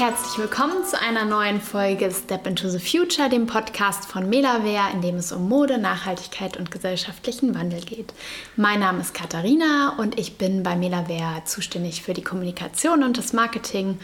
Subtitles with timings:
[0.00, 5.02] herzlich willkommen zu einer neuen Folge Step into the Future, dem Podcast von Melaware, in
[5.02, 8.14] dem es um Mode, Nachhaltigkeit und gesellschaftlichen Wandel geht.
[8.56, 13.34] Mein Name ist Katharina und ich bin bei Melaware zuständig für die Kommunikation und das
[13.34, 13.98] Marketing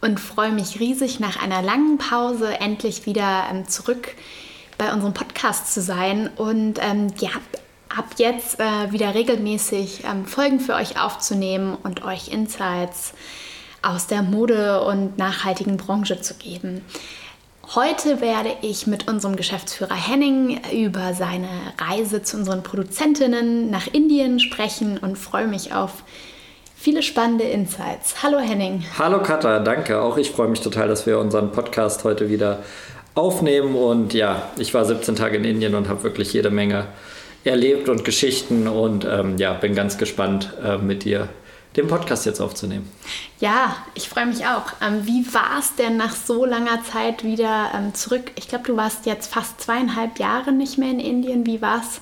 [0.00, 4.14] und freue mich riesig, nach einer langen Pause endlich wieder ähm, zurück
[4.78, 7.30] bei unserem Podcast zu sein und ähm, ja,
[7.88, 13.14] ab jetzt äh, wieder regelmäßig ähm, Folgen für euch aufzunehmen und euch Insights
[13.82, 16.82] aus der Mode- und nachhaltigen Branche zu geben.
[17.74, 21.48] Heute werde ich mit unserem Geschäftsführer Henning über seine
[21.78, 26.02] Reise zu unseren Produzentinnen nach Indien sprechen und freue mich auf
[26.76, 28.22] viele spannende Insights.
[28.22, 28.84] Hallo Henning.
[28.98, 30.00] Hallo Katha, danke.
[30.00, 32.64] Auch ich freue mich total, dass wir unseren Podcast heute wieder
[33.14, 33.76] aufnehmen.
[33.76, 36.86] Und ja, ich war 17 Tage in Indien und habe wirklich jede Menge
[37.44, 41.28] erlebt und Geschichten und ähm, ja, bin ganz gespannt äh, mit dir
[41.76, 42.90] den Podcast jetzt aufzunehmen.
[43.38, 44.64] Ja, ich freue mich auch.
[44.84, 48.32] Ähm, wie war es denn nach so langer Zeit wieder ähm, zurück?
[48.36, 51.46] Ich glaube, du warst jetzt fast zweieinhalb Jahre nicht mehr in Indien.
[51.46, 52.00] Wie war es,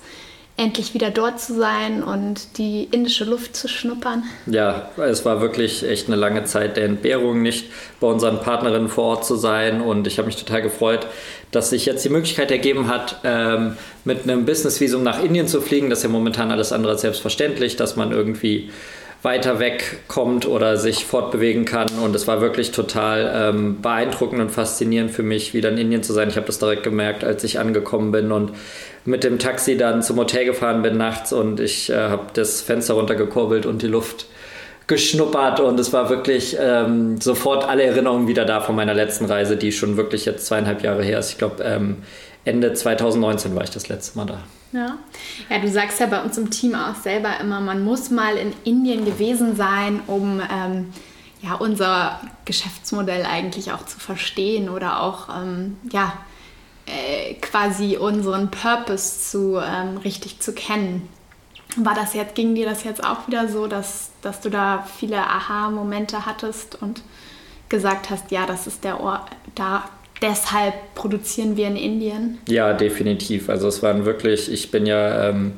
[0.58, 4.24] endlich wieder dort zu sein und die indische Luft zu schnuppern?
[4.46, 7.66] Ja, es war wirklich echt eine lange Zeit der Entbehrung, nicht
[8.00, 9.80] bei unseren Partnerinnen vor Ort zu sein.
[9.80, 11.06] Und ich habe mich total gefreut,
[11.52, 15.90] dass sich jetzt die Möglichkeit ergeben hat, ähm, mit einem Business-Visum nach Indien zu fliegen.
[15.90, 18.70] Das ist ja momentan alles andere als selbstverständlich, dass man irgendwie
[19.22, 21.88] weiter weg kommt oder sich fortbewegen kann.
[22.02, 26.12] Und es war wirklich total ähm, beeindruckend und faszinierend für mich, wieder in Indien zu
[26.12, 26.28] sein.
[26.28, 28.52] Ich habe das direkt gemerkt, als ich angekommen bin und
[29.04, 32.94] mit dem Taxi dann zum Hotel gefahren bin nachts und ich äh, habe das Fenster
[32.94, 34.26] runtergekurbelt und die Luft
[34.86, 39.56] geschnuppert und es war wirklich ähm, sofort alle Erinnerungen wieder da von meiner letzten Reise,
[39.56, 41.30] die schon wirklich jetzt zweieinhalb Jahre her ist.
[41.30, 41.98] Ich glaube, ähm,
[42.44, 44.44] Ende 2019 war ich das letzte Mal da.
[44.72, 44.98] Ja.
[45.48, 48.52] ja, du sagst ja bei uns im Team auch selber immer, man muss mal in
[48.64, 50.92] Indien gewesen sein, um ähm,
[51.40, 56.12] ja, unser Geschäftsmodell eigentlich auch zu verstehen oder auch ähm, ja,
[56.86, 61.08] äh, quasi unseren Purpose zu ähm, richtig zu kennen.
[61.76, 65.18] War das jetzt, ging dir das jetzt auch wieder so, dass, dass du da viele
[65.18, 67.02] Aha-Momente hattest und
[67.68, 69.84] gesagt hast, ja, das ist der Ort, da
[70.22, 72.38] deshalb produzieren wir in Indien?
[72.48, 73.48] Ja, definitiv.
[73.48, 75.54] Also es waren wirklich, ich bin ja ähm,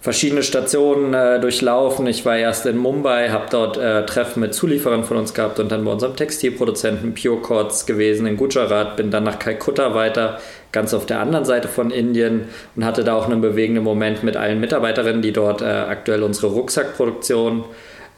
[0.00, 2.06] verschiedene Stationen äh, durchlaufen.
[2.06, 5.72] Ich war erst in Mumbai, habe dort äh, Treffen mit Zulieferern von uns gehabt und
[5.72, 10.38] dann bei unserem Textilproduzenten Purecots gewesen in Gujarat, bin dann nach Kalkutta weiter,
[10.72, 14.36] ganz auf der anderen Seite von Indien und hatte da auch einen bewegenden Moment mit
[14.36, 17.64] allen Mitarbeiterinnen, die dort äh, aktuell unsere Rucksackproduktion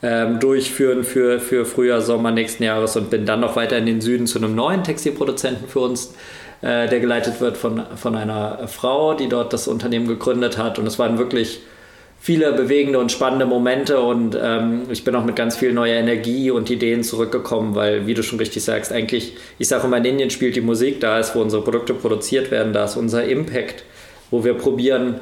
[0.03, 4.01] ähm, durchführen für, für Frühjahr, Sommer nächsten Jahres und bin dann noch weiter in den
[4.01, 6.15] Süden zu einem neuen Textilproduzenten für uns,
[6.63, 10.79] äh, der geleitet wird von, von einer Frau, die dort das Unternehmen gegründet hat.
[10.79, 11.61] Und es waren wirklich
[12.21, 16.51] viele bewegende und spannende Momente und ähm, ich bin auch mit ganz viel neuer Energie
[16.51, 20.31] und Ideen zurückgekommen, weil, wie du schon richtig sagst, eigentlich, ich sage immer, in Indien
[20.31, 23.85] spielt die Musik, da ist, wo unsere Produkte produziert werden, da ist unser Impact,
[24.31, 25.21] wo wir probieren,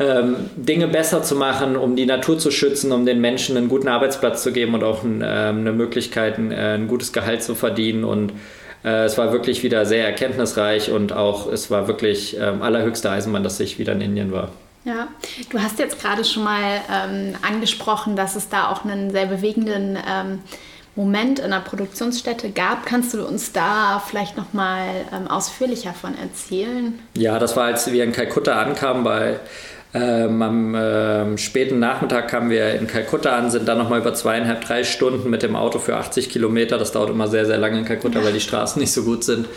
[0.00, 3.86] ähm, Dinge besser zu machen, um die Natur zu schützen, um den Menschen einen guten
[3.86, 7.54] Arbeitsplatz zu geben und auch ein, ähm, eine Möglichkeit, ein, äh, ein, gutes Gehalt zu
[7.54, 8.04] verdienen.
[8.04, 8.32] Und
[8.82, 13.44] äh, es war wirklich wieder sehr erkenntnisreich und auch es war wirklich ähm, allerhöchste Eisenbahn,
[13.44, 14.50] dass ich wieder in Indien war.
[14.84, 15.08] Ja,
[15.50, 19.98] du hast jetzt gerade schon mal ähm, angesprochen, dass es da auch einen sehr bewegenden
[20.10, 20.38] ähm,
[20.96, 22.84] Moment in der Produktionsstätte gab.
[22.86, 26.98] Kannst du uns da vielleicht noch mal ähm, ausführlicher von erzählen?
[27.16, 29.38] Ja, das war, als wir in Kalkutta ankamen bei
[29.92, 34.64] ähm, am äh, späten Nachmittag kamen wir in Kalkutta an, sind dann nochmal über zweieinhalb,
[34.64, 36.78] drei Stunden mit dem Auto für 80 Kilometer.
[36.78, 39.48] Das dauert immer sehr, sehr lange in Kalkutta, weil die Straßen nicht so gut sind.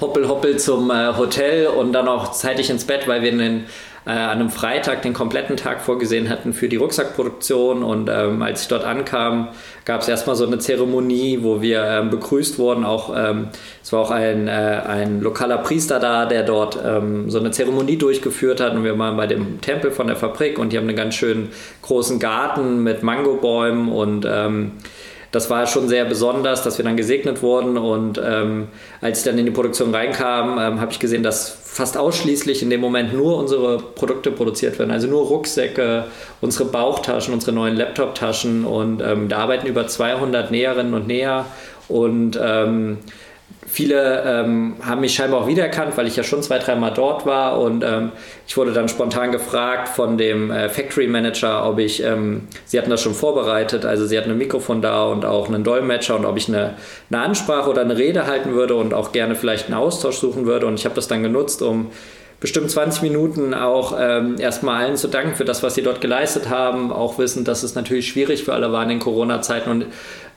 [0.00, 3.64] Hoppel, hoppel zum äh, Hotel und dann auch zeitig ins Bett, weil wir in den
[4.04, 7.82] äh, an einem Freitag den kompletten Tag vorgesehen hatten für die Rucksackproduktion.
[7.82, 9.48] Und ähm, als ich dort ankam,
[9.84, 12.84] gab es erstmal so eine Zeremonie, wo wir ähm, begrüßt wurden.
[12.84, 13.48] Auch ähm,
[13.82, 17.96] es war auch ein, äh, ein lokaler Priester da, der dort ähm, so eine Zeremonie
[17.96, 18.74] durchgeführt hat.
[18.74, 21.50] Und wir waren bei dem Tempel von der Fabrik und die haben einen ganz schönen
[21.82, 24.72] großen Garten mit Mangobäumen und ähm,
[25.32, 27.78] das war schon sehr besonders, dass wir dann gesegnet wurden.
[27.78, 28.68] Und ähm,
[29.00, 32.68] als ich dann in die Produktion reinkam, ähm, habe ich gesehen, dass fast ausschließlich in
[32.68, 34.90] dem Moment nur unsere Produkte produziert werden.
[34.90, 36.04] Also nur Rucksäcke,
[36.42, 38.66] unsere Bauchtaschen, unsere neuen Laptoptaschen.
[38.66, 41.46] Und ähm, da arbeiten über 200 Näherinnen und Näher.
[41.88, 42.98] Und ähm,
[43.72, 47.58] viele ähm, haben mich scheinbar auch wiedererkannt, weil ich ja schon zwei, dreimal dort war.
[47.58, 48.12] Und ähm,
[48.46, 52.90] ich wurde dann spontan gefragt von dem äh, Factory Manager, ob ich, ähm, sie hatten
[52.90, 56.36] das schon vorbereitet, also sie hatten ein Mikrofon da und auch einen Dolmetscher und ob
[56.36, 56.74] ich eine,
[57.10, 60.66] eine Ansprache oder eine Rede halten würde und auch gerne vielleicht einen Austausch suchen würde.
[60.66, 61.90] Und ich habe das dann genutzt, um
[62.42, 66.50] bestimmt 20 Minuten auch ähm, erstmal allen zu danken für das, was sie dort geleistet
[66.50, 66.92] haben.
[66.92, 69.70] Auch wissen, dass es natürlich schwierig für alle war in den Corona-Zeiten.
[69.70, 69.86] Und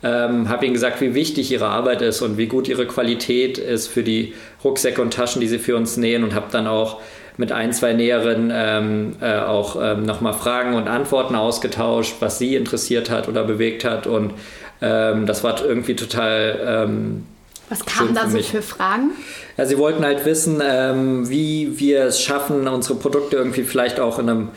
[0.03, 3.87] ähm, habe ihnen gesagt, wie wichtig ihre Arbeit ist und wie gut ihre Qualität ist
[3.87, 6.23] für die Rucksäcke und Taschen, die sie für uns nähen.
[6.23, 7.01] Und habe dann auch
[7.37, 12.55] mit ein, zwei Näheren ähm, äh, auch ähm, nochmal Fragen und Antworten ausgetauscht, was sie
[12.55, 14.05] interessiert hat oder bewegt hat.
[14.05, 14.35] Und
[14.79, 17.25] ähm, das war irgendwie total ähm,
[17.69, 19.11] was kamen da so für Fragen?
[19.57, 24.19] Ja, sie wollten halt wissen, ähm, wie wir es schaffen, unsere Produkte irgendwie vielleicht auch
[24.19, 24.49] in einem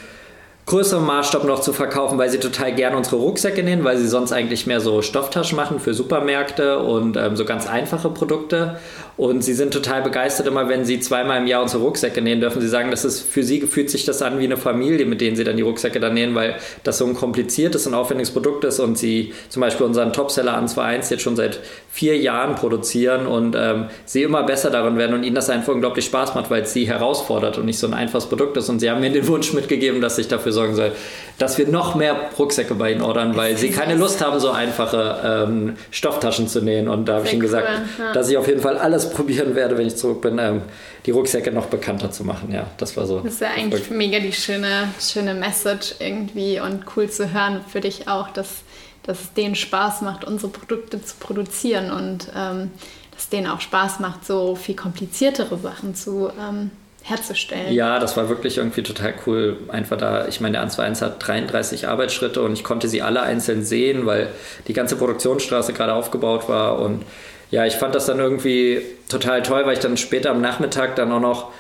[0.69, 4.33] größeren Maßstab noch zu verkaufen, weil sie total gerne unsere Rucksäcke nähen, weil sie sonst
[4.33, 8.79] eigentlich mehr so Stofftaschen machen für Supermärkte und ähm, so ganz einfache Produkte.
[9.17, 12.61] Und sie sind total begeistert immer, wenn sie zweimal im Jahr unsere Rucksäcke nähen dürfen.
[12.61, 15.35] Sie sagen, das ist für sie fühlt sich das an wie eine Familie, mit denen
[15.37, 18.79] sie dann die Rucksäcke dann nähen, weil das so ein kompliziertes und aufwendiges Produkt ist
[18.79, 21.59] und sie zum Beispiel unseren Topseller an 2.1 jetzt schon seit
[21.91, 26.05] vier Jahren produzieren und ähm, sie immer besser darin werden und ihnen das einfach unglaublich
[26.05, 28.69] Spaß macht, weil es sie herausfordert und nicht so ein einfaches Produkt ist.
[28.69, 30.93] Und sie haben mir den Wunsch mitgegeben, dass ich dafür sorgen soll,
[31.39, 35.47] dass wir noch mehr Rucksäcke bei ihnen ordern, weil sie keine Lust haben, so einfache
[35.49, 36.89] ähm, Stofftaschen zu nähen.
[36.89, 38.13] Und da habe ich ihnen gesagt, cool, ja.
[38.13, 40.63] dass ich auf jeden Fall alles probieren werde, wenn ich zurück bin, ähm,
[41.07, 42.53] die Rucksäcke noch bekannter zu machen.
[42.53, 43.21] Ja, das war so.
[43.21, 43.99] Das ist ja eigentlich verrückt.
[43.99, 48.63] mega die schöne, schöne Message irgendwie und cool zu hören für dich auch, dass,
[49.05, 52.73] dass es denen Spaß macht, unsere Produkte zu produzieren und ähm,
[53.13, 56.73] dass es denen auch Spaß macht, so viel kompliziertere Sachen zu ähm,
[57.09, 57.73] herzustellen.
[57.73, 59.57] Ja, das war wirklich irgendwie total cool.
[59.69, 63.23] Einfach da, ich meine, der Answer 1 hat 33 Arbeitsschritte und ich konnte sie alle
[63.23, 64.29] einzeln sehen, weil
[64.67, 67.05] die ganze Produktionsstraße gerade aufgebaut war und
[67.51, 71.11] ja, ich fand das dann irgendwie total toll, weil ich dann später am Nachmittag dann
[71.13, 71.51] auch noch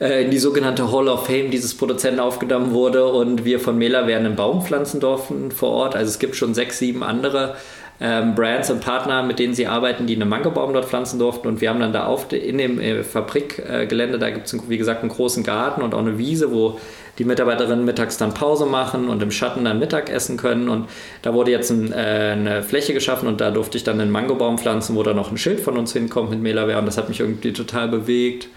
[0.00, 4.06] äh, in die sogenannte Hall of Fame dieses Produzenten aufgenommen wurde und wir von Mela
[4.06, 5.96] werden einen Baum pflanzen durften vor Ort.
[5.96, 7.56] Also es gibt schon sechs, sieben andere
[8.00, 11.48] ähm, Brands und Partner, mit denen sie arbeiten, die einen Mangobaum dort pflanzen durften.
[11.48, 15.02] Und wir haben dann da auf in dem äh, Fabrikgelände, da gibt es wie gesagt
[15.02, 16.78] einen großen Garten und auch eine Wiese, wo
[17.18, 20.68] die Mitarbeiterinnen mittags dann Pause machen und im Schatten dann Mittag essen können.
[20.68, 20.88] Und
[21.22, 21.96] da wurde jetzt ein, äh,
[22.32, 25.36] eine Fläche geschaffen und da durfte ich dann einen Mangobaum pflanzen, wo da noch ein
[25.36, 26.78] Schild von uns hinkommt mit Melaware.
[26.78, 28.48] Und das hat mich irgendwie total bewegt.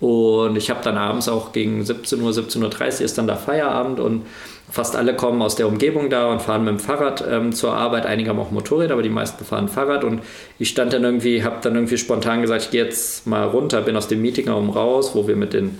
[0.00, 2.60] Und ich habe dann abends auch gegen 17 Uhr, 17.30
[2.98, 4.26] Uhr ist dann da Feierabend und
[4.70, 8.06] fast alle kommen aus der Umgebung da und fahren mit dem Fahrrad ähm, zur Arbeit.
[8.06, 10.04] Einige haben auch Motorräder, aber die meisten fahren Fahrrad.
[10.04, 10.20] Und
[10.58, 13.96] ich stand dann irgendwie, habe dann irgendwie spontan gesagt, ich gehe jetzt mal runter, bin
[13.96, 15.78] aus dem Meetingraum raus, wo wir mit den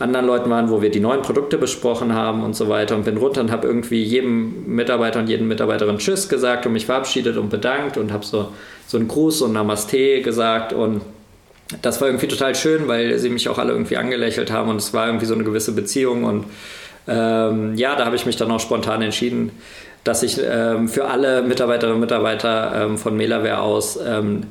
[0.00, 3.16] anderen Leuten waren, wo wir die neuen Produkte besprochen haben und so weiter und bin
[3.16, 7.48] runter und habe irgendwie jedem Mitarbeiter und jeden Mitarbeiterin Tschüss gesagt und mich verabschiedet und
[7.48, 8.48] bedankt und habe so,
[8.88, 11.02] so einen Gruß und Namaste gesagt und
[11.82, 14.92] das war irgendwie total schön, weil sie mich auch alle irgendwie angelächelt haben und es
[14.92, 16.44] war irgendwie so eine gewisse Beziehung und
[17.06, 19.50] ähm, ja, da habe ich mich dann auch spontan entschieden,
[20.04, 24.42] dass ich ähm, für alle Mitarbeiterinnen und Mitarbeiter ähm, von Melaware aus ähm,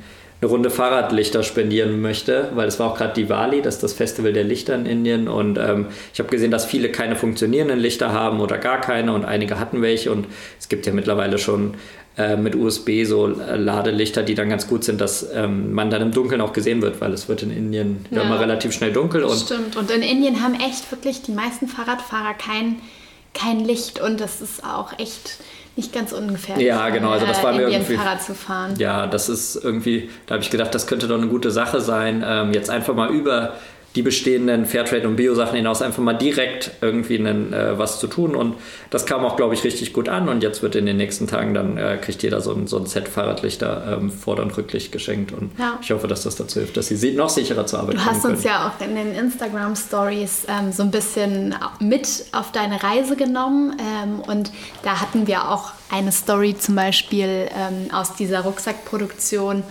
[0.42, 4.34] eine Runde Fahrradlichter spendieren möchte, weil es war auch gerade Diwali, das ist das Festival
[4.34, 8.42] der Lichter in Indien und ähm, ich habe gesehen, dass viele keine funktionierenden Lichter haben
[8.42, 10.28] oder gar keine und einige hatten welche und
[10.60, 11.76] es gibt ja mittlerweile schon
[12.18, 16.12] äh, mit USB so Ladelichter, die dann ganz gut sind, dass ähm, man dann im
[16.12, 18.22] Dunkeln auch gesehen wird, weil es wird in Indien ja.
[18.22, 19.24] immer relativ schnell dunkel.
[19.24, 22.76] Und stimmt und in Indien haben echt wirklich die meisten Fahrradfahrer kein,
[23.34, 25.40] kein Licht und das ist auch echt
[25.76, 26.68] nicht ganz ungefährlich.
[26.68, 27.10] Ja, genau.
[27.10, 27.96] Also das war mir irgendwie.
[27.96, 28.76] Fahrrad zu fahren.
[28.78, 30.10] Ja, das ist irgendwie.
[30.28, 32.24] Da habe ich gedacht, das könnte doch eine gute Sache sein.
[32.26, 33.54] Ähm, jetzt einfach mal über
[33.96, 38.36] die bestehenden Fairtrade- und Bio-Sachen hinaus einfach mal direkt irgendwie einen, äh, was zu tun.
[38.36, 38.56] Und
[38.90, 40.30] das kam auch, glaube ich, richtig gut an.
[40.30, 42.88] Und jetzt wird in den nächsten Tagen dann, äh, kriegt jeder so ein, so ein
[42.88, 45.32] Set Fahrradlichter ähm, Vorder- und Rücklicht geschenkt.
[45.32, 45.78] Und ja.
[45.82, 48.26] ich hoffe, dass das dazu hilft, dass sie noch sicherer zur Arbeit kommen Du hast
[48.26, 53.78] uns ja auch in den Instagram-Stories ähm, so ein bisschen mit auf deine Reise genommen.
[53.80, 54.52] Ähm, und
[54.84, 59.64] da hatten wir auch eine Story zum Beispiel ähm, aus dieser Rucksackproduktion.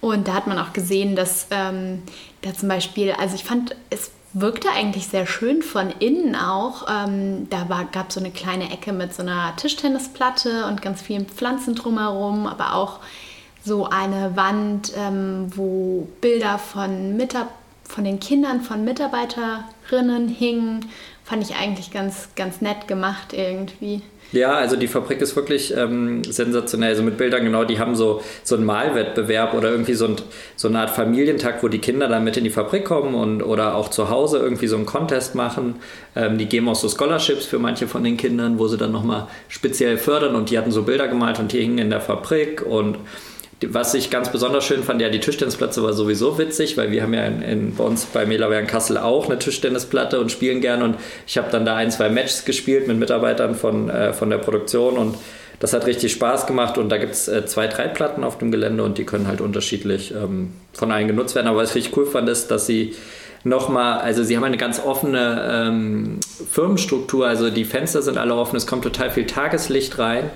[0.00, 2.02] Und da hat man auch gesehen, dass ähm,
[2.46, 6.86] da zum Beispiel, also ich fand, es wirkte eigentlich sehr schön von innen auch.
[6.90, 11.26] Ähm, da gab es so eine kleine Ecke mit so einer Tischtennisplatte und ganz vielen
[11.26, 13.00] Pflanzen drumherum, aber auch
[13.64, 17.18] so eine Wand, ähm, wo Bilder von,
[17.84, 20.86] von den Kindern von Mitarbeiterinnen hingen.
[21.26, 24.00] Fand ich eigentlich ganz, ganz nett gemacht irgendwie.
[24.30, 26.90] Ja, also die Fabrik ist wirklich ähm, sensationell.
[26.90, 30.16] Also mit Bildern, genau, die haben so, so einen Malwettbewerb oder irgendwie so, ein,
[30.54, 33.74] so eine Art Familientag, wo die Kinder dann mit in die Fabrik kommen und oder
[33.74, 35.80] auch zu Hause irgendwie so einen Contest machen.
[36.14, 39.26] Ähm, die geben auch so Scholarships für manche von den Kindern, wo sie dann nochmal
[39.48, 42.98] speziell fördern und die hatten so Bilder gemalt und die hingen in der Fabrik und
[43.62, 47.14] was ich ganz besonders schön fand, ja, die Tischtennisplatte war sowieso witzig, weil wir haben
[47.14, 50.84] ja in, in, bei uns bei Melawer in Kassel auch eine Tischtennisplatte und spielen gerne.
[50.84, 50.96] Und
[51.26, 54.98] ich habe dann da ein, zwei Matches gespielt mit Mitarbeitern von, äh, von der Produktion
[54.98, 55.16] und
[55.58, 56.76] das hat richtig Spaß gemacht.
[56.76, 59.40] Und da gibt es äh, zwei, drei Platten auf dem Gelände und die können halt
[59.40, 61.46] unterschiedlich ähm, von allen genutzt werden.
[61.46, 62.94] Aber was ich richtig cool fand, ist, dass sie
[63.42, 66.20] nochmal, also sie haben eine ganz offene ähm,
[66.50, 70.30] Firmenstruktur, also die Fenster sind alle offen, es kommt total viel Tageslicht rein.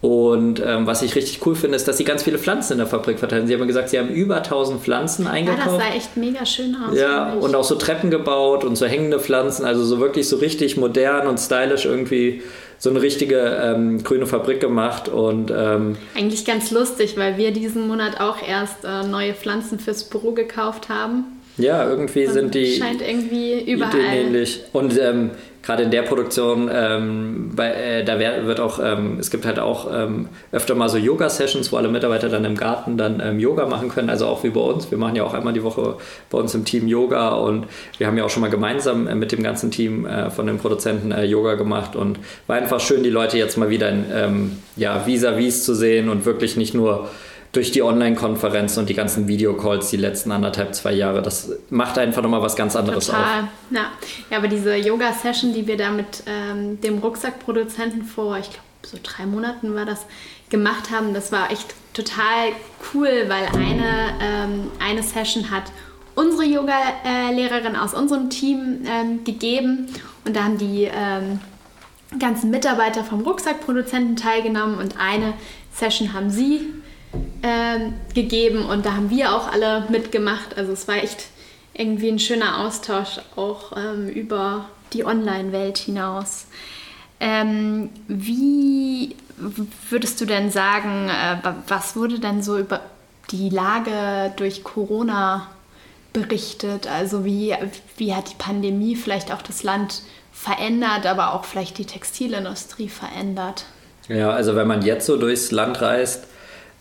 [0.00, 2.86] Und ähm, was ich richtig cool finde, ist, dass sie ganz viele Pflanzen in der
[2.86, 3.48] Fabrik verteilen.
[3.48, 5.66] Sie haben gesagt, sie haben über 1000 Pflanzen eingekauft.
[5.66, 6.96] Ja, das sah echt mega schön aus.
[6.96, 10.76] Ja, und auch so Treppen gebaut und so hängende Pflanzen, also so wirklich so richtig
[10.76, 12.42] modern und stylisch irgendwie
[12.78, 17.88] so eine richtige ähm, grüne Fabrik gemacht und ähm, eigentlich ganz lustig, weil wir diesen
[17.88, 21.37] Monat auch erst äh, neue Pflanzen fürs Büro gekauft haben.
[21.58, 25.30] Ja, irgendwie und sind die scheint irgendwie überall ähnlich und ähm,
[25.68, 29.86] gerade in der Produktion, ähm, bei, äh, da wird auch, ähm, es gibt halt auch
[29.92, 33.90] ähm, öfter mal so Yoga-Sessions, wo alle Mitarbeiter dann im Garten dann ähm, Yoga machen
[33.90, 34.90] können, also auch wie bei uns.
[34.90, 35.96] Wir machen ja auch einmal die Woche
[36.30, 37.66] bei uns im Team Yoga und
[37.98, 40.56] wir haben ja auch schon mal gemeinsam äh, mit dem ganzen Team äh, von den
[40.56, 44.52] Produzenten äh, Yoga gemacht und war einfach schön, die Leute jetzt mal wieder in ähm,
[44.76, 47.10] ja, vis-à-vis zu sehen und wirklich nicht nur
[47.58, 51.22] durch die Online-Konferenzen und die ganzen Videocalls die letzten anderthalb, zwei Jahre.
[51.22, 53.40] Das macht einfach nochmal was ganz anderes Total.
[53.40, 53.48] auf.
[53.72, 53.86] Ja.
[54.30, 58.96] ja, aber diese Yoga-Session, die wir da mit ähm, dem Rucksackproduzenten vor, ich glaube, so
[59.02, 60.06] drei Monaten war das,
[60.50, 62.52] gemacht haben, das war echt total
[62.94, 65.64] cool, weil eine, ähm, eine Session hat
[66.14, 69.88] unsere Yoga-Lehrerin aus unserem Team ähm, gegeben
[70.24, 71.40] und da haben die ähm,
[72.20, 75.32] ganzen Mitarbeiter vom Rucksackproduzenten teilgenommen und eine
[75.72, 76.68] Session haben sie
[77.42, 80.56] ähm, gegeben und da haben wir auch alle mitgemacht.
[80.56, 81.26] Also es war echt
[81.74, 86.46] irgendwie ein schöner Austausch auch ähm, über die Online-Welt hinaus.
[87.20, 89.16] Ähm, wie
[89.90, 91.36] würdest du denn sagen, äh,
[91.66, 92.80] was wurde denn so über
[93.30, 95.48] die Lage durch Corona
[96.12, 96.86] berichtet?
[96.86, 97.54] Also wie,
[97.96, 103.66] wie hat die Pandemie vielleicht auch das Land verändert, aber auch vielleicht die Textilindustrie verändert?
[104.08, 106.26] Ja, also wenn man jetzt so durchs Land reist,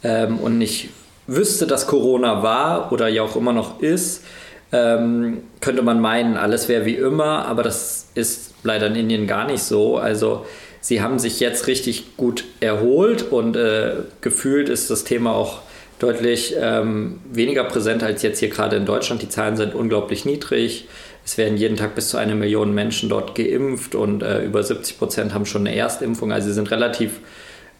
[0.07, 0.89] ähm, und nicht
[1.27, 4.23] wüsste, dass Corona war oder ja auch immer noch ist,
[4.71, 9.45] ähm, könnte man meinen, alles wäre wie immer, aber das ist leider in Indien gar
[9.45, 9.97] nicht so.
[9.97, 10.45] Also
[10.79, 15.59] sie haben sich jetzt richtig gut erholt und äh, gefühlt ist das Thema auch
[15.99, 19.21] deutlich ähm, weniger präsent als jetzt hier gerade in Deutschland.
[19.21, 20.87] Die Zahlen sind unglaublich niedrig.
[21.25, 24.97] Es werden jeden Tag bis zu einer Million Menschen dort geimpft und äh, über 70
[24.97, 26.31] Prozent haben schon eine Erstimpfung.
[26.31, 27.19] Also sie sind relativ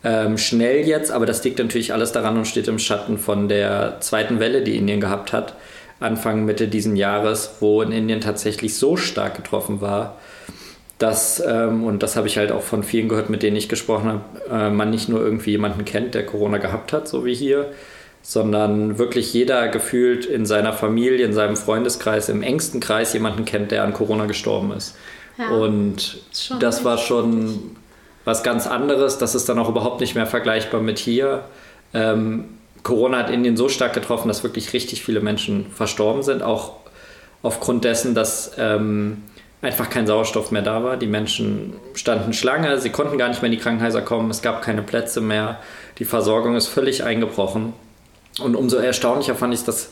[0.07, 3.97] ähm, schnell jetzt, aber das liegt natürlich alles daran und steht im Schatten von der
[3.99, 5.55] zweiten Welle, die Indien gehabt hat,
[5.99, 10.17] Anfang, Mitte diesen Jahres, wo in Indien tatsächlich so stark getroffen war,
[10.97, 14.07] dass, ähm, und das habe ich halt auch von vielen gehört, mit denen ich gesprochen
[14.07, 17.69] habe, äh, man nicht nur irgendwie jemanden kennt, der Corona gehabt hat, so wie hier,
[18.21, 23.71] sondern wirklich jeder gefühlt in seiner Familie, in seinem Freundeskreis, im engsten Kreis jemanden kennt,
[23.71, 24.95] der an Corona gestorben ist.
[25.37, 26.19] Ja, und
[26.61, 27.75] das war schon
[28.27, 29.17] was ganz anderes.
[29.17, 31.45] Das ist dann auch überhaupt nicht mehr vergleichbar mit hier.
[31.93, 32.43] Ähm,
[32.83, 36.73] Corona hat Indien so stark getroffen, dass wirklich richtig viele Menschen verstorben sind, auch
[37.41, 39.23] aufgrund dessen, dass ähm,
[39.61, 40.97] einfach kein Sauerstoff mehr da war.
[40.97, 44.61] Die Menschen standen Schlange, sie konnten gar nicht mehr in die Krankenhäuser kommen, es gab
[44.61, 45.61] keine Plätze mehr,
[45.97, 47.71] die Versorgung ist völlig eingebrochen.
[48.41, 49.91] Und umso erstaunlicher fand ich dass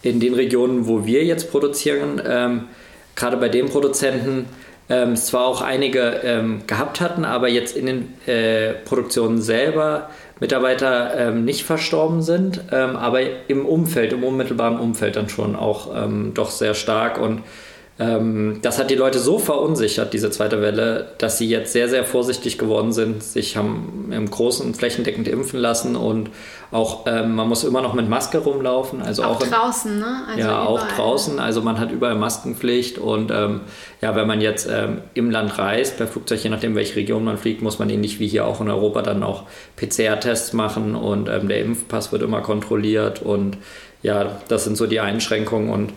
[0.00, 2.64] in den Regionen, wo wir jetzt produzieren, ähm,
[3.14, 4.46] gerade bei den Produzenten,
[4.88, 10.10] ähm, es zwar auch einige ähm, gehabt hatten, aber jetzt in den äh, Produktionen selber
[10.40, 15.94] Mitarbeiter ähm, nicht verstorben sind, ähm, aber im Umfeld, im unmittelbaren Umfeld dann schon auch
[15.96, 17.42] ähm, doch sehr stark und
[17.96, 22.02] ähm, das hat die Leute so verunsichert, diese zweite Welle, dass sie jetzt sehr, sehr
[22.02, 26.30] vorsichtig geworden sind, sich haben im Großen flächendeckend impfen lassen und
[26.72, 29.00] auch ähm, man muss immer noch mit Maske rumlaufen.
[29.00, 30.24] Also auch, auch in, draußen, ne?
[30.26, 30.66] Also ja, überall.
[30.66, 31.38] auch draußen.
[31.38, 33.60] Also man hat überall Maskenpflicht und ähm,
[34.00, 37.38] ja, wenn man jetzt ähm, im Land reist, per Flugzeug, je nachdem, welche Region man
[37.38, 39.44] fliegt, muss man ähnlich wie hier auch in Europa dann auch
[39.76, 43.56] PCR-Tests machen und ähm, der Impfpass wird immer kontrolliert und
[44.02, 45.92] ja, das sind so die Einschränkungen und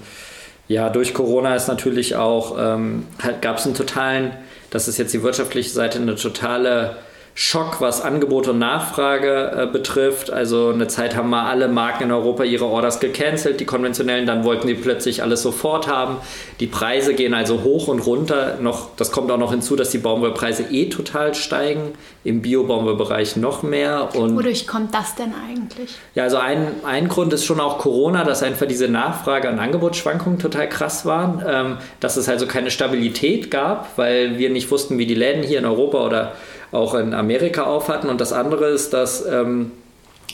[0.68, 4.32] ja, durch Corona ist natürlich auch, ähm, halt, gab es einen totalen,
[4.70, 6.98] das ist jetzt die wirtschaftliche Seite, eine totale
[7.40, 10.32] Schock, was Angebot und Nachfrage äh, betrifft.
[10.32, 14.44] Also eine Zeit haben mal alle Marken in Europa ihre Orders gecancelt, die konventionellen, dann
[14.44, 16.18] wollten die plötzlich alles sofort haben.
[16.60, 18.58] Die Preise gehen also hoch und runter.
[18.60, 23.62] Noch, das kommt auch noch hinzu, dass die Baumwollpreise eh total steigen, im Bio-Baumwollbereich noch
[23.62, 24.16] mehr.
[24.16, 25.92] Und Wodurch kommt das denn eigentlich?
[26.16, 30.40] Ja, also ein, ein Grund ist schon auch Corona, dass einfach diese Nachfrage- und Angebotsschwankungen
[30.40, 35.06] total krass waren, ähm, dass es also keine Stabilität gab, weil wir nicht wussten, wie
[35.06, 36.34] die Läden hier in Europa oder
[36.72, 38.10] auch in Amerika auf hatten.
[38.10, 39.72] Und das andere ist, dass ähm,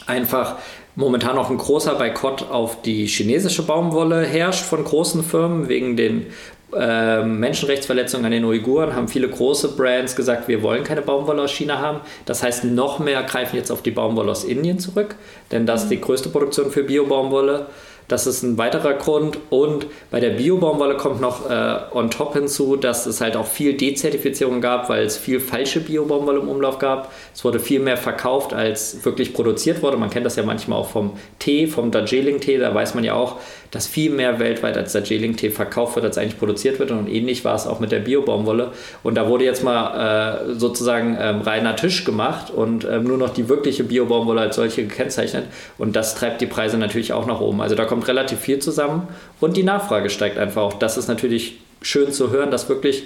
[0.08, 0.56] einfach
[0.96, 6.28] momentan auch ein großer Boykott auf die chinesische Baumwolle herrscht von großen Firmen wegen den
[6.76, 11.52] äh, Menschenrechtsverletzungen an den Uiguren haben viele große Brands gesagt, wir wollen keine Baumwolle aus
[11.52, 12.00] China haben.
[12.26, 15.16] Das heißt, noch mehr greifen jetzt auf die Baumwolle aus Indien zurück,
[15.52, 17.68] denn das ist die größte Produktion für Bio-Baumwolle.
[18.08, 19.38] Das ist ein weiterer Grund.
[19.50, 23.74] Und bei der Bio-Baumwolle kommt noch äh, on top hinzu, dass es halt auch viel
[23.74, 27.12] Dezertifizierung gab, weil es viel falsche Bio-Baumwolle im Umlauf gab.
[27.34, 29.98] Es wurde viel mehr verkauft, als wirklich produziert wurde.
[29.98, 32.58] Man kennt das ja manchmal auch vom Tee, vom Darjeeling-Tee.
[32.58, 33.38] Da weiß man ja auch,
[33.72, 36.92] dass viel mehr weltweit als Darjeeling-Tee verkauft wird, als eigentlich produziert wird.
[36.92, 38.72] Und ähnlich war es auch mit der Bio-Baumwolle.
[39.02, 43.30] Und da wurde jetzt mal äh, sozusagen ähm, reiner Tisch gemacht und ähm, nur noch
[43.30, 45.46] die wirkliche Bio-Baumwolle als solche gekennzeichnet.
[45.78, 47.62] Und das treibt die Preise natürlich auch nach oben.
[47.62, 49.08] Also da kommt relativ viel zusammen
[49.40, 50.74] und die Nachfrage steigt einfach auch.
[50.74, 53.04] Das ist natürlich schön zu hören, dass wirklich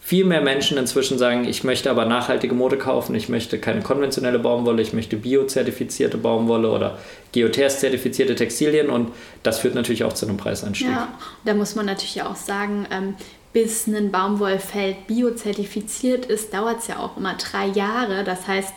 [0.00, 4.38] viel mehr Menschen inzwischen sagen, ich möchte aber nachhaltige Mode kaufen, ich möchte keine konventionelle
[4.38, 6.98] Baumwolle, ich möchte biozertifizierte Baumwolle oder
[7.32, 9.10] Geothers-zertifizierte Textilien und
[9.42, 10.86] das führt natürlich auch zu einem Preisanstieg.
[10.86, 11.08] Ja,
[11.44, 13.16] da muss man natürlich auch sagen, ähm,
[13.52, 18.22] bis ein Baumwollfeld biozertifiziert ist, dauert es ja auch immer drei Jahre.
[18.22, 18.74] Das heißt,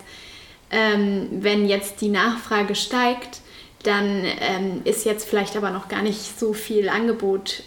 [0.72, 3.41] ähm, wenn jetzt die Nachfrage steigt,
[3.84, 7.64] dann ähm, ist jetzt vielleicht aber noch gar nicht so viel Angebot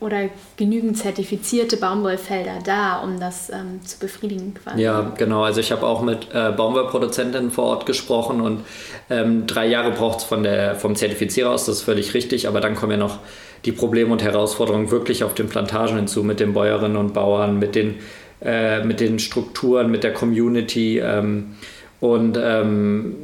[0.00, 4.82] oder genügend zertifizierte Baumwollfelder da, um das ähm, zu befriedigen quasi.
[4.82, 5.42] Ja, genau.
[5.42, 8.60] Also ich habe auch mit äh, Baumwollproduzentinnen vor Ort gesprochen und
[9.08, 12.92] ähm, drei Jahre braucht es vom Zertifizierer aus, das ist völlig richtig, aber dann kommen
[12.92, 13.20] ja noch
[13.64, 17.74] die Probleme und Herausforderungen wirklich auf den Plantagen hinzu, mit den Bäuerinnen und Bauern, mit
[17.74, 17.96] den,
[18.42, 21.56] äh, mit den Strukturen, mit der Community ähm,
[22.00, 23.16] und ähm,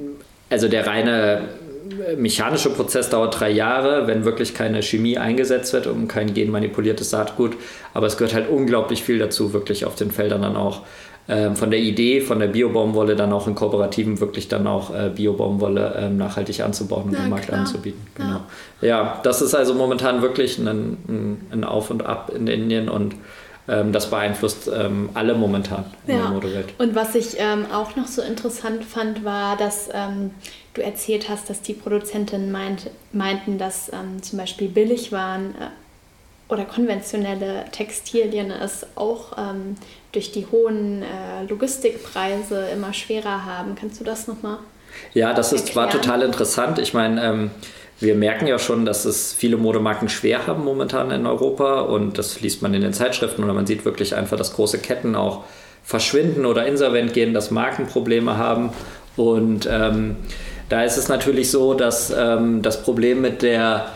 [0.49, 1.49] also der reine
[2.17, 7.57] mechanische Prozess dauert drei Jahre, wenn wirklich keine Chemie eingesetzt wird und kein genmanipuliertes Saatgut.
[7.93, 10.83] Aber es gehört halt unglaublich viel dazu, wirklich auf den Feldern dann auch
[11.27, 15.09] ähm, von der Idee, von der Biobaumwolle dann auch in Kooperativen wirklich dann auch äh,
[15.09, 17.61] Biobaumwolle ähm, nachhaltig anzubauen und ja, im Markt klar.
[17.61, 18.07] anzubieten.
[18.15, 18.43] Genau.
[18.83, 18.89] Ja.
[18.89, 19.21] ja.
[19.23, 23.15] das ist also momentan wirklich ein, ein, Auf und Ab in Indien und
[23.67, 26.23] das beeinflusst ähm, alle momentan in ja.
[26.23, 26.75] der Modewelt.
[26.79, 30.33] Und was ich ähm, auch noch so interessant fand, war, dass ähm,
[30.75, 36.67] du erzählt hast, dass die Produzentinnen meint, meinten, dass ähm, zum Beispiel Billigwaren äh, oder
[36.67, 39.77] konventionelle Textilien es auch ähm,
[40.13, 43.77] durch die hohen äh, Logistikpreise immer schwerer haben.
[43.77, 44.59] Kannst du das nochmal?
[45.13, 46.79] Ja, das ist, war total interessant.
[46.79, 47.51] Ich meine,
[48.01, 52.41] wir merken ja schon, dass es viele Modemarken schwer haben momentan in Europa und das
[52.41, 55.45] liest man in den Zeitschriften oder man sieht wirklich einfach, dass große Ketten auch
[55.85, 58.73] verschwinden oder insolvent gehen, dass Marken Probleme haben
[59.17, 60.17] und ähm,
[60.69, 63.87] da ist es natürlich so, dass ähm, das Problem mit der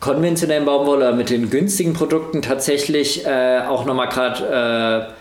[0.00, 5.12] konventionellen Baumwolle, mit den günstigen Produkten tatsächlich äh, auch nochmal gerade äh,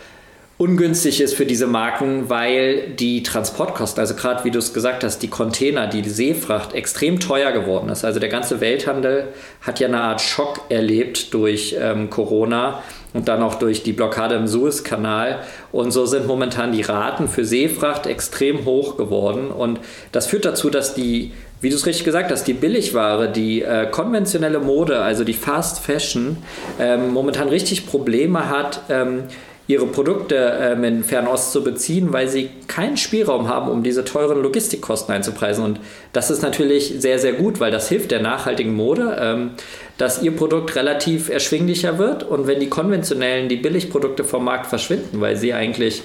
[0.58, 5.20] ungünstig ist für diese Marken, weil die Transportkosten, also gerade wie du es gesagt hast,
[5.20, 8.06] die Container, die Seefracht extrem teuer geworden ist.
[8.06, 9.28] Also der ganze Welthandel
[9.62, 12.82] hat ja eine Art Schock erlebt durch ähm, Corona
[13.14, 15.40] und dann auch durch die Blockade im Suezkanal.
[15.74, 19.52] Und so sind momentan die Raten für Seefracht extrem hoch geworden.
[19.52, 19.80] Und
[20.14, 23.88] das führt dazu, dass die wie du es richtig gesagt hast, die Billigware, die äh,
[23.90, 26.38] konventionelle Mode, also die Fast Fashion,
[26.80, 29.24] ähm, momentan richtig Probleme hat, ähm,
[29.68, 34.42] ihre Produkte ähm, in Fernost zu beziehen, weil sie keinen Spielraum haben, um diese teuren
[34.44, 35.64] Logistikkosten einzupreisen.
[35.64, 35.80] Und
[36.14, 39.52] das ist natürlich sehr, sehr gut, weil das hilft der nachhaltigen Mode, ähm,
[39.98, 42.24] dass ihr Produkt relativ erschwinglicher wird.
[42.24, 46.04] Und wenn die konventionellen, die Billigprodukte vom Markt verschwinden, weil sie eigentlich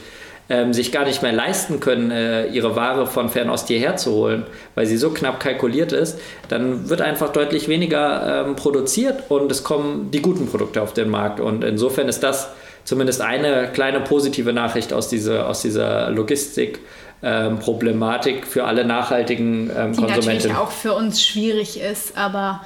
[0.50, 4.44] ähm, sich gar nicht mehr leisten können, äh, ihre Ware von Fernost hierher zu holen,
[4.74, 6.18] weil sie so knapp kalkuliert ist,
[6.48, 11.08] dann wird einfach deutlich weniger ähm, produziert und es kommen die guten Produkte auf den
[11.08, 11.40] Markt.
[11.40, 12.48] Und insofern ist das
[12.84, 16.80] zumindest eine kleine positive Nachricht aus, diese, aus dieser Logistik.
[17.22, 20.26] Ähm, Problematik für alle nachhaltigen ähm, Die Konsumenten.
[20.26, 22.62] natürlich auch für uns schwierig ist, aber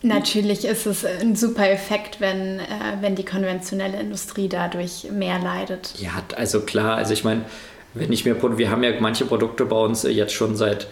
[0.00, 2.62] natürlich ist es ein super Effekt, wenn, äh,
[3.00, 5.94] wenn die konventionelle Industrie dadurch mehr leidet.
[5.98, 7.46] Ja, also klar, also ich meine,
[7.94, 10.86] wenn ich mir, wir haben ja manche Produkte bei uns jetzt schon seit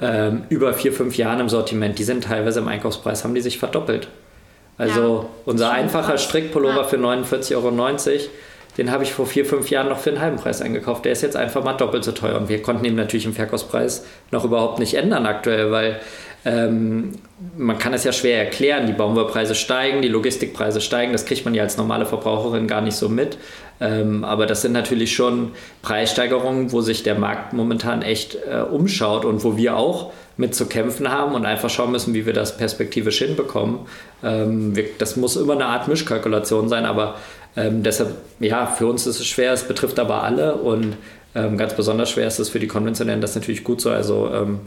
[0.00, 3.58] ähm, über vier, fünf Jahren im Sortiment, die sind teilweise im Einkaufspreis, haben die sich
[3.58, 4.08] verdoppelt.
[4.76, 6.84] Also ja, unser einfacher Strickpullover ja.
[6.84, 7.70] für 49,90 Euro,
[8.76, 11.04] den habe ich vor vier, fünf Jahren noch für einen halben Preis eingekauft.
[11.04, 12.36] Der ist jetzt einfach mal doppelt so teuer.
[12.36, 16.00] Und wir konnten ihn natürlich im Verkaufspreis noch überhaupt nicht ändern aktuell, weil
[16.44, 17.12] ähm,
[17.56, 18.86] man kann es ja schwer erklären.
[18.86, 21.12] Die Baumwollpreise steigen, die Logistikpreise steigen.
[21.12, 23.38] Das kriegt man ja als normale Verbraucherin gar nicht so mit.
[23.80, 25.52] Ähm, aber das sind natürlich schon
[25.82, 30.66] Preissteigerungen, wo sich der Markt momentan echt äh, umschaut und wo wir auch mit zu
[30.66, 33.80] kämpfen haben und einfach schauen müssen, wie wir das perspektivisch hinbekommen.
[34.22, 37.16] Ähm, wir, das muss immer eine Art Mischkalkulation sein, aber
[37.56, 40.96] ähm, deshalb, ja, für uns ist es schwer, es betrifft aber alle und
[41.34, 43.90] ähm, ganz besonders schwer ist es für die Konventionellen, das ist natürlich gut so.
[43.90, 44.60] Also ähm,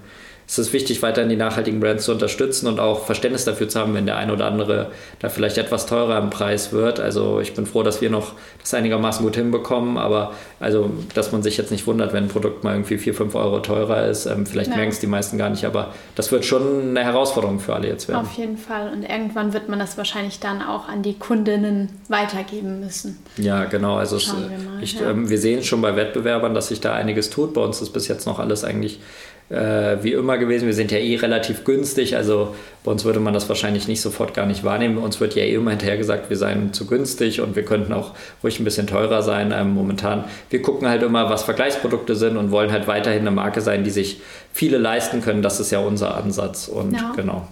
[0.50, 3.94] es ist wichtig, weiterhin die nachhaltigen Brands zu unterstützen und auch Verständnis dafür zu haben,
[3.94, 7.02] wenn der ein oder andere da vielleicht etwas teurer im Preis wird.
[7.02, 8.32] Also ich bin froh, dass wir noch
[8.62, 10.32] das einigermaßen gut hinbekommen, aber
[10.62, 13.60] also, dass man sich jetzt nicht wundert, wenn ein Produkt mal irgendwie 4, 5 Euro
[13.60, 14.26] teurer ist.
[14.26, 14.78] Ähm, vielleicht ja.
[14.78, 18.08] merken es die meisten gar nicht, aber das wird schon eine Herausforderung für alle jetzt
[18.08, 18.22] werden.
[18.22, 18.90] Auf jeden Fall.
[18.94, 23.20] Und irgendwann wird man das wahrscheinlich dann auch an die Kundinnen weitergeben müssen.
[23.36, 23.98] Ja, genau.
[23.98, 25.12] Also es, wir, mal, ich, ja.
[25.12, 27.54] ähm, wir sehen schon bei Wettbewerbern, dass sich da einiges tut.
[27.54, 29.02] Bei uns ist bis jetzt noch alles eigentlich
[29.50, 30.66] äh, wie immer gewesen.
[30.66, 34.34] Wir sind ja eh relativ günstig, also bei uns würde man das wahrscheinlich nicht sofort
[34.34, 34.98] gar nicht wahrnehmen.
[34.98, 38.14] Uns wird ja eh immer hinterher gesagt, wir seien zu günstig und wir könnten auch
[38.44, 39.54] ruhig ein bisschen teurer sein.
[39.56, 43.62] Ähm, momentan, wir gucken halt immer, was Vergleichsprodukte sind und wollen halt weiterhin eine Marke
[43.62, 44.22] sein, die sich
[44.54, 45.42] viele leisten können.
[45.42, 47.14] Das ist ja unser Ansatz und ja.
[47.16, 47.48] genau.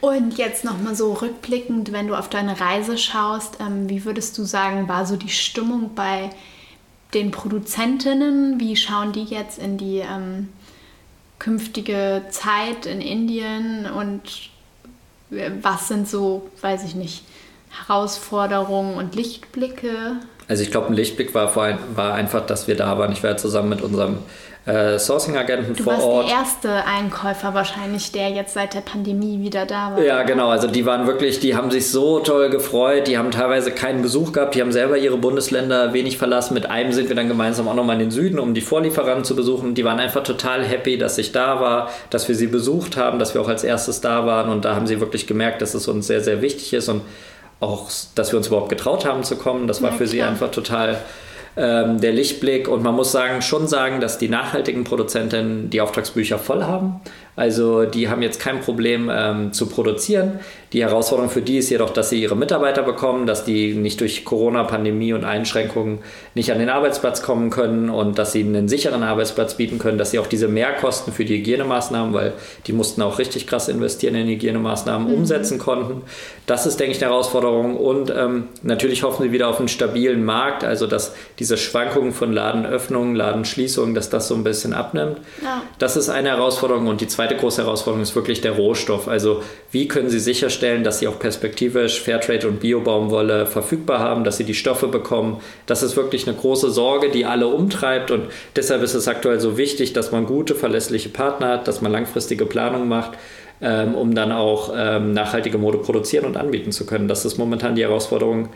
[0.00, 4.42] Und jetzt nochmal so rückblickend, wenn du auf deine Reise schaust, ähm, wie würdest du
[4.42, 6.30] sagen, war so die Stimmung bei
[7.14, 8.58] den Produzentinnen?
[8.58, 10.48] Wie schauen die jetzt in die ähm,
[11.42, 14.20] künftige Zeit in Indien und
[15.60, 17.24] was sind so, weiß ich nicht,
[17.68, 20.20] Herausforderungen und Lichtblicke?
[20.46, 23.10] Also ich glaube, ein Lichtblick war, vor, war einfach, dass wir da waren.
[23.10, 24.18] Ich war ja zusammen mit unserem
[24.64, 26.28] äh, Sourcing-Agenten vor Ort.
[26.28, 30.02] Du warst der erste Einkäufer wahrscheinlich, der jetzt seit der Pandemie wieder da war.
[30.02, 30.50] Ja, genau.
[30.50, 33.08] Also die waren wirklich, die haben sich so toll gefreut.
[33.08, 34.54] Die haben teilweise keinen Besuch gehabt.
[34.54, 36.54] Die haben selber ihre Bundesländer wenig verlassen.
[36.54, 39.34] Mit einem sind wir dann gemeinsam auch nochmal in den Süden, um die Vorlieferanten zu
[39.34, 39.74] besuchen.
[39.74, 43.34] Die waren einfach total happy, dass ich da war, dass wir sie besucht haben, dass
[43.34, 44.48] wir auch als erstes da waren.
[44.48, 47.02] Und da haben sie wirklich gemerkt, dass es uns sehr, sehr wichtig ist und
[47.58, 49.66] auch, dass wir uns überhaupt getraut haben zu kommen.
[49.66, 50.10] Das war ja, für klar.
[50.10, 50.98] sie einfach total
[51.56, 52.68] ähm, der Lichtblick.
[52.68, 57.00] Und man muss sagen, schon sagen, dass die nachhaltigen Produzenten die Auftragsbücher voll haben.
[57.34, 60.40] Also die haben jetzt kein Problem ähm, zu produzieren.
[60.72, 64.24] Die Herausforderung für die ist jedoch, dass sie ihre Mitarbeiter bekommen, dass die nicht durch
[64.24, 65.98] Corona, Pandemie und Einschränkungen
[66.34, 70.12] nicht an den Arbeitsplatz kommen können und dass sie einen sicheren Arbeitsplatz bieten können, dass
[70.12, 72.32] sie auch diese Mehrkosten für die Hygienemaßnahmen, weil
[72.66, 75.14] die mussten auch richtig krass investieren in Hygienemaßnahmen, mhm.
[75.14, 76.02] umsetzen konnten.
[76.46, 77.76] Das ist, denke ich, eine Herausforderung.
[77.76, 82.32] Und ähm, natürlich hoffen sie wieder auf einen stabilen Markt, also dass diese Schwankungen von
[82.32, 85.18] Ladenöffnungen, Ladenschließungen, dass das so ein bisschen abnimmt.
[85.42, 85.62] Ja.
[85.78, 86.86] Das ist eine Herausforderung.
[86.86, 89.08] Und die zweite große Herausforderung ist wirklich der Rohstoff.
[89.08, 94.24] Also wie können sie sicherstellen, sicherstellen, dass sie auch perspektivisch Fairtrade und Biobaumwolle verfügbar haben,
[94.24, 95.40] dass sie die Stoffe bekommen.
[95.66, 98.24] Das ist wirklich eine große Sorge, die alle umtreibt und
[98.56, 102.46] deshalb ist es aktuell so wichtig, dass man gute, verlässliche Partner hat, dass man langfristige
[102.46, 103.12] Planung macht,
[103.60, 107.08] ähm, um dann auch ähm, nachhaltige Mode produzieren und anbieten zu können.
[107.08, 108.48] Das ist momentan die Herausforderung,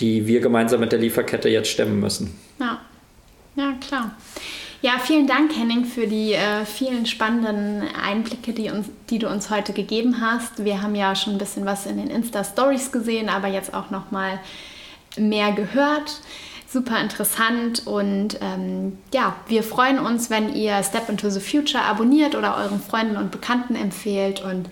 [0.00, 2.38] die wir gemeinsam mit der Lieferkette jetzt stemmen müssen.
[2.58, 2.80] Ja,
[3.56, 4.16] ja klar.
[4.84, 9.48] Ja, vielen Dank, Henning, für die äh, vielen spannenden Einblicke, die, uns, die du uns
[9.48, 10.62] heute gegeben hast.
[10.62, 14.10] Wir haben ja schon ein bisschen was in den Insta-Stories gesehen, aber jetzt auch noch
[14.10, 14.38] mal
[15.16, 16.20] mehr gehört.
[16.68, 22.34] Super interessant und ähm, ja, wir freuen uns, wenn ihr Step into the Future abonniert
[22.34, 24.68] oder euren Freunden und Bekannten empfehlt und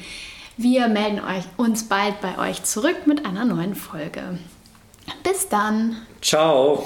[0.58, 4.38] wir melden euch, uns bald bei euch zurück mit einer neuen Folge.
[5.22, 5.96] Bis dann.
[6.20, 6.84] Ciao.